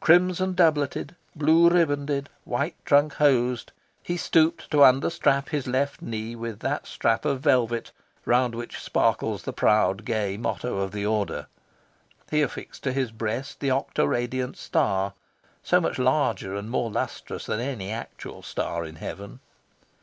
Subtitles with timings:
[0.00, 6.60] Crimson doubleted, blue ribanded, white trunk hosed, he stooped to understrap his left knee with
[6.60, 7.92] that strap of velvet
[8.24, 11.46] round which sparkles the proud gay motto of the Order.
[12.30, 15.12] He affixed to his breast the octoradiant star,
[15.62, 19.40] so much larger and more lustrous than any actual star in heaven.